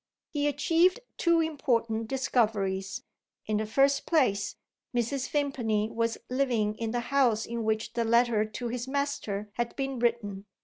[0.31, 3.03] He achieved two important discoveries.
[3.45, 4.55] In the first place,
[4.95, 5.29] Mrs.
[5.29, 9.99] Vimpany was living in the house in which the letter to his master had been
[9.99, 10.47] written.